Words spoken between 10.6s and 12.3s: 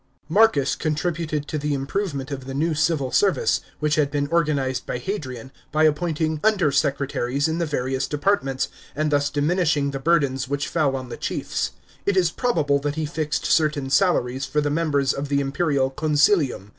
fell on the chiefs. It